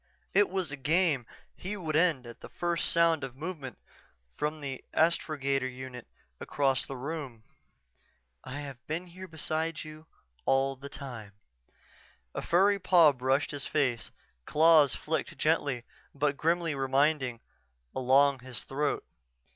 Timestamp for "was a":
0.49-0.77